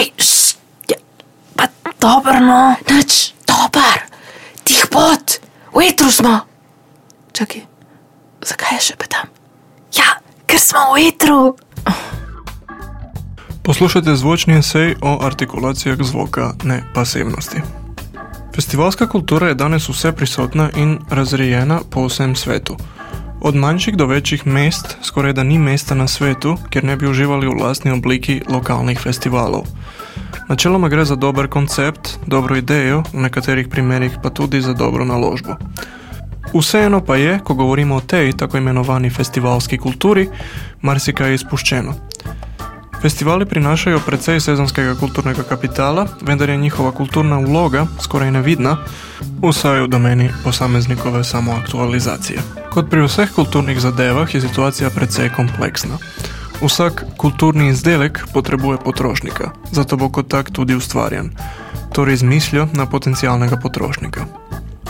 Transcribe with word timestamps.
Ej, 0.00 0.12
š, 0.16 0.56
ja, 0.88 0.96
pa 1.56 1.68
dobro, 2.00 2.40
no. 2.40 2.72
Nič. 2.88 3.36
Dober, 3.44 4.08
tih 4.64 4.80
pot, 4.88 5.36
v 5.76 5.84
etru 5.84 6.08
smo. 6.08 6.40
Čakaj, 7.36 7.68
zakaj 8.40 8.78
je 8.78 8.82
še 8.88 8.94
petam? 8.96 9.28
Ja, 9.92 10.16
ker 10.48 10.56
smo 10.56 10.96
v 10.96 11.12
etru. 11.12 11.52
Poslušajte 13.60 14.16
zvočni 14.16 14.56
esej 14.64 14.96
o 15.04 15.20
artikulacijah 15.20 16.00
zvoka, 16.00 16.56
ne 16.64 16.80
pasivnosti. 16.96 17.60
Festivalska 18.56 19.04
kultura 19.04 19.52
je 19.52 19.60
danes 19.60 19.84
vse 19.92 20.16
prisotna 20.16 20.70
in 20.80 20.96
razrejena 21.12 21.84
po 21.90 22.08
vsem 22.08 22.32
svetu. 22.32 22.80
Od 23.42 23.54
manjših 23.56 23.96
do 23.96 24.06
večjih 24.06 24.46
mest 24.46 24.96
skoraj 25.02 25.32
da 25.32 25.42
ni 25.42 25.58
mesta 25.58 25.94
na 25.94 26.08
svetu, 26.08 26.56
kjer 26.70 26.84
ne 26.84 26.96
bi 26.96 27.08
uživali 27.08 27.46
v 27.46 27.56
lastni 27.62 27.90
obliki 27.90 28.42
lokalnih 28.48 29.00
festivalov. 29.00 29.64
Načeloma 30.48 30.88
gre 30.88 31.04
za 31.04 31.16
dober 31.16 31.48
koncept, 31.48 32.18
dobro 32.26 32.56
idejo, 32.56 33.02
v 33.12 33.22
nekaterih 33.24 33.68
primerjih 33.68 34.18
pa 34.22 34.30
tudi 34.30 34.60
za 34.60 34.72
dobro 34.72 35.04
naložbo. 35.04 35.56
Vseeno 36.54 37.00
pa 37.00 37.16
je, 37.16 37.38
ko 37.44 37.54
govorimo 37.54 37.96
o 37.96 38.00
tej 38.00 38.32
tako 38.32 38.58
imenovani 38.58 39.10
festivalski 39.10 39.78
kulturi, 39.78 40.28
marsikaj 40.82 41.34
izpuščeno. 41.34 42.09
Festivali 43.00 43.46
prinašajo 43.46 44.00
precej 44.06 44.40
sezonskega 44.40 44.94
kulturnega 44.94 45.42
kapitala, 45.42 46.06
vendar 46.20 46.50
je 46.50 46.56
njihova 46.56 46.92
kulturna 46.92 47.38
vloga 47.38 47.86
skoraj 48.00 48.30
nevidna, 48.30 48.76
vsaj 49.42 49.80
v 49.80 49.88
domeni 49.88 50.30
posameznikove 50.44 51.24
samoaktualizacije. 51.24 52.38
Kot 52.70 52.90
pri 52.90 53.06
vseh 53.06 53.32
kulturnih 53.32 53.80
zadevah 53.80 54.34
je 54.34 54.40
situacija 54.40 54.90
precej 54.90 55.30
kompleksna. 55.36 55.96
Vsak 56.60 57.04
kulturni 57.16 57.68
izdelek 57.68 58.20
potrebuje 58.34 58.78
potrošnika, 58.84 59.50
zato 59.72 59.96
bo 59.96 60.08
kot 60.08 60.28
tak 60.28 60.50
tudi 60.50 60.74
ustvarjen, 60.74 61.30
torej 61.92 62.16
z 62.16 62.22
mislijo 62.22 62.68
na 62.72 62.86
potencialnega 62.86 63.56
potrošnika. 63.56 64.26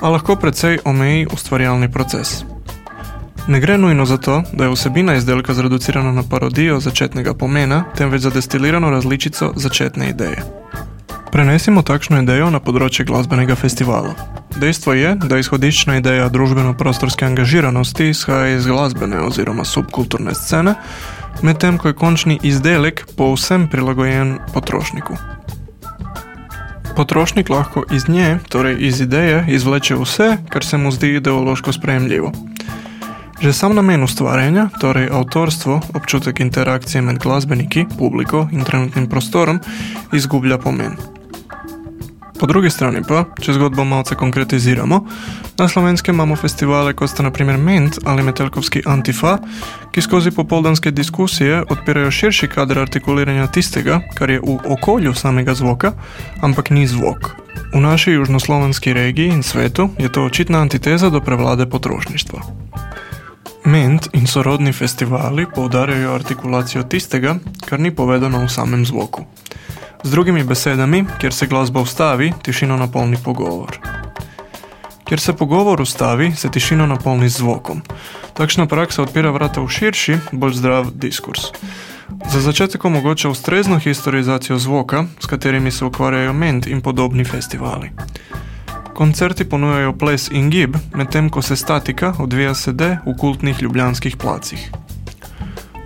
A 0.00 0.08
lahko 0.08 0.36
precej 0.36 0.78
omeji 0.84 1.26
ustvarjalni 1.32 1.92
proces. 1.92 2.44
Ne 3.48 3.60
gre 3.60 3.78
nujno 3.78 4.06
za 4.06 4.16
to, 4.16 4.42
da 4.52 4.64
je 4.64 4.70
vsebina 4.70 5.14
izdelka 5.14 5.54
zreducirana 5.54 6.12
na 6.12 6.22
parodijo 6.30 6.80
začetnega 6.80 7.34
pomena, 7.34 7.84
temveč 7.96 8.22
za 8.22 8.30
destilirano 8.30 8.90
različico 8.90 9.52
začetne 9.56 10.08
ideje. 10.10 10.42
Prenesimo 11.32 11.82
takšno 11.82 12.18
idejo 12.22 12.50
na 12.50 12.58
področje 12.60 13.04
glasbenega 13.06 13.54
festivala. 13.54 14.16
Dejstvo 14.56 14.96
je, 14.98 15.14
da 15.14 15.38
izhodiščna 15.38 16.00
ideja 16.00 16.26
družbeno-prostorske 16.32 17.26
angažiranosti 17.26 18.08
izhaja 18.10 18.56
iz 18.56 18.66
glasbene 18.66 19.22
oziroma 19.22 19.64
subkulturne 19.64 20.34
scene, 20.34 20.74
medtem 21.42 21.78
ko 21.78 21.92
je 21.92 21.98
končni 22.02 22.38
izdelek 22.42 23.04
povsem 23.16 23.68
prilagojen 23.70 24.40
potrošniku. 24.54 25.14
Potrošnik 26.96 27.52
lahko 27.52 27.84
iz 27.92 28.08
nje, 28.08 28.38
torej 28.48 28.80
iz 28.88 29.00
ideje, 29.00 29.44
izvleče 29.48 30.02
vse, 30.02 30.30
kar 30.48 30.64
se 30.64 30.78
mu 30.80 30.90
zdi 30.90 31.14
ideološko 31.20 31.72
sprejemljivo. 31.72 32.32
Že 33.40 33.52
sam 33.52 33.74
namen 33.76 34.02
ustvarjanja, 34.02 34.68
torej 34.80 35.10
avtorstvo, 35.12 35.80
občutek 35.94 36.40
interakcije 36.40 37.02
med 37.02 37.18
glasbeniki, 37.18 37.84
publiko 37.98 38.48
in 38.52 38.64
trenutnim 38.64 39.08
prostorom, 39.08 39.60
izgublja 40.12 40.58
pomen. 40.58 40.96
Po 42.40 42.46
drugi 42.46 42.70
strani 42.70 43.00
pa, 43.08 43.22
če 43.40 43.54
zgodbo 43.56 43.84
malce 43.84 44.16
konkretiziramo, 44.16 45.00
na 45.58 45.68
slovenskem 45.68 46.14
imamo 46.14 46.36
festivale 46.36 46.92
kot 46.92 47.10
sta 47.10 47.24
naprimer 47.24 47.56
Ment 47.56 47.98
ali 48.04 48.22
Metelkovski 48.22 48.82
Antifa, 48.86 49.38
ki 49.92 50.04
skozi 50.04 50.30
popoldanske 50.36 50.90
diskusije 50.90 51.62
odpirajo 51.68 52.10
širši 52.10 52.48
kader 52.52 52.82
artikuliranja 52.84 53.46
tistega, 53.52 54.00
kar 54.14 54.30
je 54.30 54.40
v 54.40 54.58
okolju 54.76 55.14
samega 55.14 55.54
zvoka, 55.54 55.92
ampak 56.40 56.70
ni 56.70 56.86
zvok. 56.86 57.32
V 57.72 57.80
naši 57.80 58.16
južnoslovenski 58.16 58.92
regiji 58.92 59.32
in 59.32 59.42
svetu 59.42 59.88
je 59.98 60.12
to 60.12 60.24
očitna 60.24 60.60
antiteza 60.60 61.10
do 61.10 61.20
prevlade 61.20 61.66
potrošništva. 61.66 62.40
Ment 63.66 64.08
in 64.12 64.26
sorodni 64.26 64.72
festivali 64.72 65.46
poudarjajo 65.54 66.12
artikulacijo 66.14 66.82
tistega, 66.82 67.36
kar 67.66 67.80
ni 67.80 67.90
povedano 67.90 68.38
v 68.44 68.48
samem 68.48 68.84
zvoku. 68.86 69.24
Z 70.02 70.10
drugimi 70.10 70.44
besedami, 70.44 71.04
kjer 71.18 71.34
se 71.34 71.46
glasba 71.46 71.80
ustavi, 71.80 72.32
tišino 72.42 72.76
napolni 72.76 73.18
pogovor. 73.24 73.78
Kjer 75.04 75.20
se 75.20 75.32
pogovor 75.32 75.80
ustavi, 75.82 76.32
se 76.36 76.50
tišino 76.50 76.86
napolni 76.86 77.28
z 77.28 77.38
zvokom. 77.38 77.82
Takšna 78.38 78.66
praksa 78.66 79.02
odpira 79.02 79.34
vrata 79.34 79.60
v 79.60 79.68
širši, 79.68 80.18
bolj 80.32 80.54
zdrav 80.62 80.94
diskurs. 80.94 81.50
Za 82.30 82.40
začetek 82.40 82.84
omogoča 82.84 83.28
ustrezno 83.28 83.78
historizacijo 83.78 84.58
zvoka, 84.58 85.04
s 85.18 85.26
katerimi 85.26 85.70
se 85.70 85.84
ukvarjajo 85.84 86.32
ment 86.32 86.66
in 86.66 86.80
podobni 86.80 87.24
festivali. 87.24 87.90
Koncerti 88.96 89.44
ponujajo 89.44 89.92
ples 89.92 90.30
in 90.32 90.46
gib, 90.50 90.76
medtem 90.94 91.28
ko 91.28 91.42
se 91.42 91.56
statika 91.56 92.14
odvija 92.18 92.54
sede 92.54 92.96
v 93.04 93.12
kultnih 93.20 93.62
ljubljanskih 93.62 94.16
placih. 94.16 94.70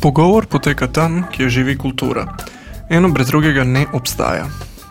Pogovor 0.00 0.46
poteka 0.46 0.86
tam, 0.86 1.26
kjer 1.32 1.50
živi 1.50 1.76
kultura. 1.78 2.24
Eno 2.88 3.08
brez 3.08 3.28
drugega 3.28 3.64
ne 3.64 3.84
obstaja. 3.92 4.46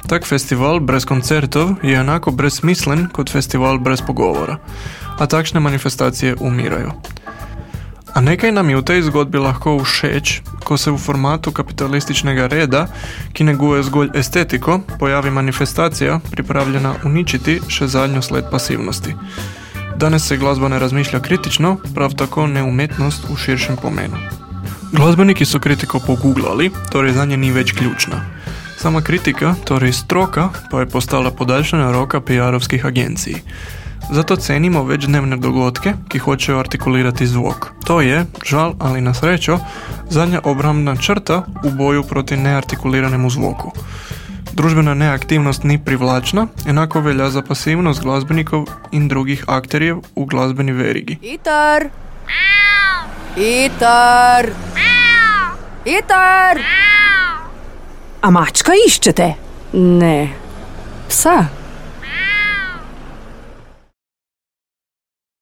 Tak 0.07 0.27
festival 0.29 0.79
brez 0.79 1.05
koncertov 1.05 1.71
je 1.81 1.97
enako 1.97 2.31
brezsmislen 2.31 3.07
kot 3.09 3.33
festival 3.33 3.79
brez 3.79 4.05
pogovora, 4.05 4.59
a 5.17 5.25
takšne 5.25 5.59
manifestacije 5.59 6.35
umirajo. 6.39 6.93
A 8.13 8.21
nekaj 8.21 8.51
nam 8.51 8.69
je 8.69 8.77
v 8.77 8.85
tej 8.85 9.01
zgodbi 9.09 9.41
lahko 9.41 9.79
všeč, 9.81 10.41
ko 10.63 10.77
se 10.77 10.91
v 10.91 10.97
formatu 10.97 11.51
kapitalističnega 11.51 12.47
reda, 12.47 12.87
ki 13.33 13.43
neguje 13.43 13.83
zgolj 13.83 14.09
estetiko, 14.15 14.79
pojavi 14.99 15.31
manifestacija, 15.31 16.19
pripravljena 16.31 16.95
uničiti 17.05 17.59
še 17.67 17.87
zadnjo 17.87 18.21
sled 18.21 18.49
pasivnosti. 18.51 19.15
Danes 19.95 20.27
se 20.27 20.37
glasba 20.37 20.67
ne 20.67 20.79
razmišlja 20.79 21.19
kritično, 21.19 21.77
prav 21.95 22.15
tako 22.17 22.47
ne 22.47 22.63
umetnost 22.63 23.29
v 23.29 23.37
širšem 23.37 23.77
pomenu. 23.77 24.17
Glasbeniki 24.91 25.45
so 25.45 25.59
kritiko 25.59 25.99
pogooglali, 25.99 26.71
torej 26.91 27.13
za 27.13 27.25
nje 27.25 27.37
ni 27.37 27.51
več 27.51 27.71
ključna. 27.73 28.21
Sama 28.77 29.01
kritika, 29.01 29.55
torej 29.65 29.93
stroka, 29.93 30.49
pa 30.71 30.79
je 30.79 30.89
postala 30.89 31.31
podaljšana 31.31 31.91
roka 31.91 32.19
PR-ovskih 32.19 32.85
agencij. 32.85 33.41
Zato 34.11 34.35
cenimo 34.35 34.83
večdnevne 34.83 35.37
dogodke, 35.37 35.93
ki 36.07 36.19
hočejo 36.19 36.59
artikulirati 36.59 37.27
zvok. 37.27 37.71
To 37.85 38.01
je, 38.01 38.25
žal 38.45 38.73
ali 38.79 39.01
na 39.01 39.13
srečo, 39.13 39.59
zadnja 40.09 40.41
obrambna 40.43 40.95
črta 40.95 41.43
v 41.63 41.71
boju 41.77 42.03
proti 42.03 42.37
neartikuliranemu 42.37 43.29
zvoku. 43.29 43.71
Družbena 44.53 44.93
neaktivnost 44.93 45.63
ni 45.63 45.79
privlačna, 45.85 46.47
enako 46.67 47.01
velja 47.01 47.29
za 47.29 47.41
pasivnost 47.41 48.01
glasbenikov 48.01 48.67
in 48.91 49.07
drugih 49.07 49.43
akterjev 49.47 50.03
v 50.15 50.25
glasbeni 50.25 50.71
verigi. 50.71 51.17
Itar! 51.21 51.89
Itar! 53.37 54.51
Itar! 55.85 56.61
A 58.21 58.29
mačka 58.29 58.77
iščete? 58.87 59.33
Ne, 59.73 60.29
psa. 61.09 61.62